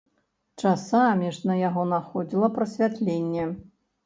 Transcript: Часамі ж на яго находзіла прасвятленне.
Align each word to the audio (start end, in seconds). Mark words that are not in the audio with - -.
Часамі 0.61 1.27
ж 1.35 1.49
на 1.49 1.57
яго 1.69 1.83
находзіла 1.93 2.51
прасвятленне. 2.57 3.45